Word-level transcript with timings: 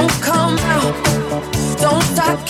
Don't 0.00 0.22
come 0.22 0.58
out. 0.60 1.78
Don't 1.78 2.16
me 2.44 2.49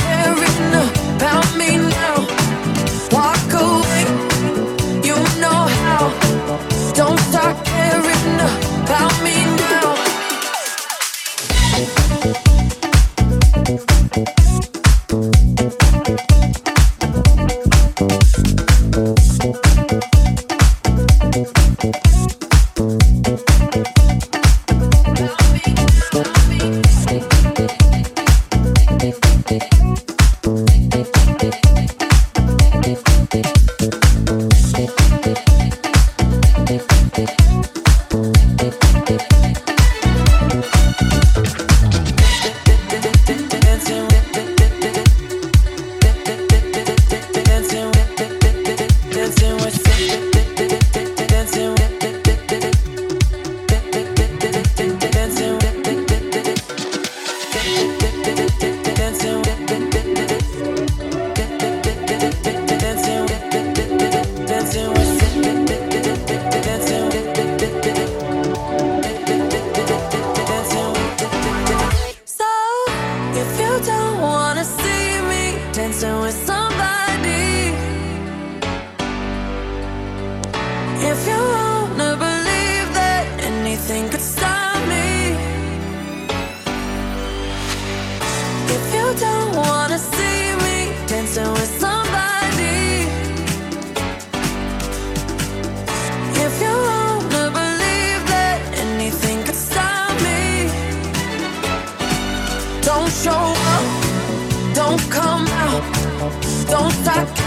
now. 107.04 107.39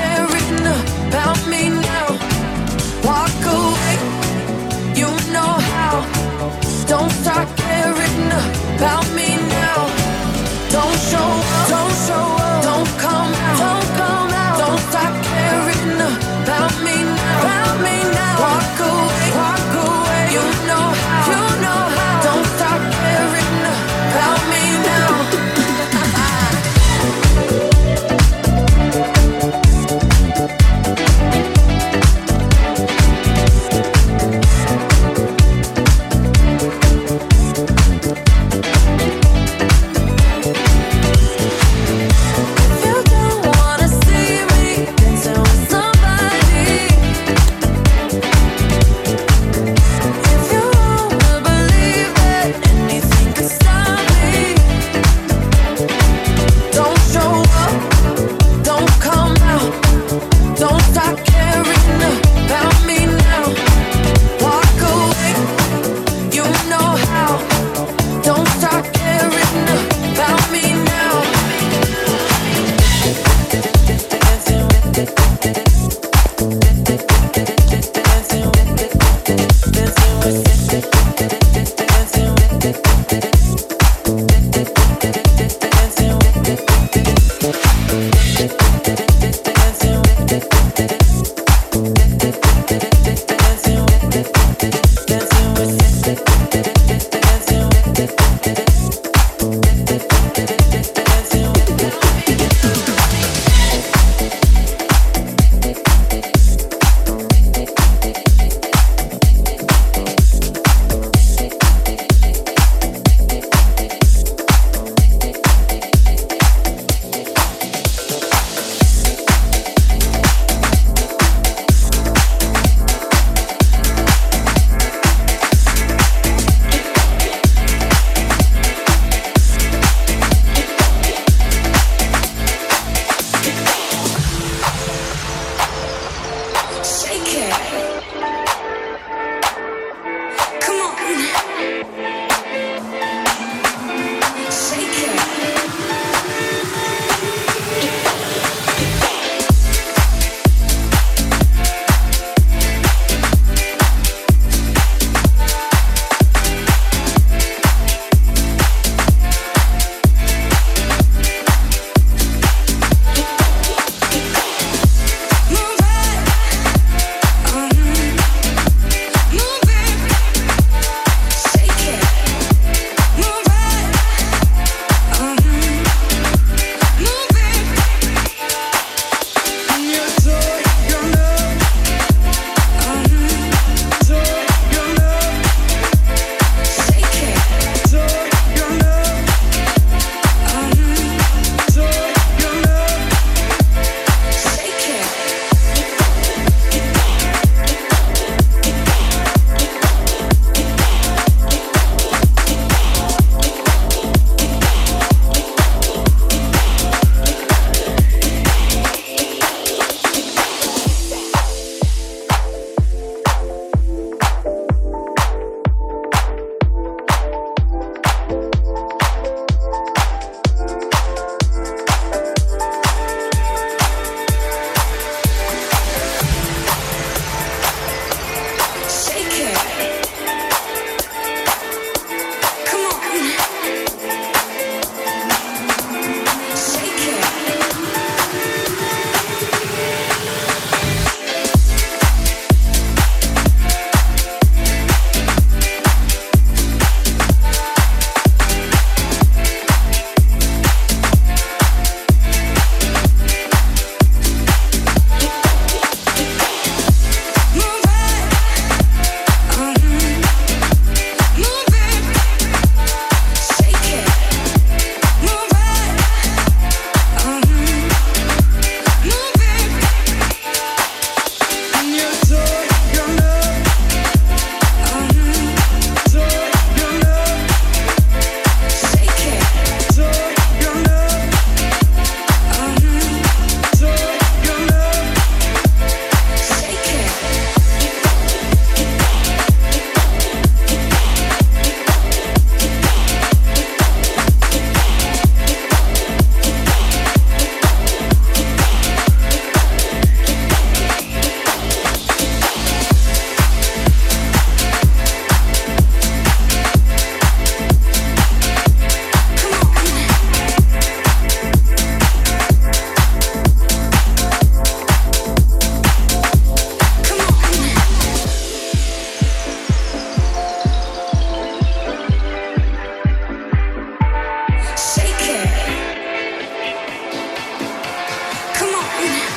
Yeah. 329.03 329.32